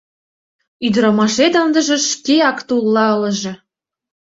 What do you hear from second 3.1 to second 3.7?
ылыже.